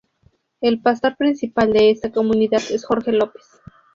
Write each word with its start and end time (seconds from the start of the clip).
El 0.61 0.81
pastor 0.81 1.15
principal 1.15 1.73
de 1.73 1.91
esta 1.91 2.11
comunidad 2.11 2.61
es 2.71 2.85
Jorge 2.85 3.11
Lopez. 3.11 3.43